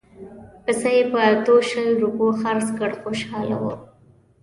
[0.65, 3.73] پسه یې په اتو شل روپیو خرڅ کړ خوشاله وو.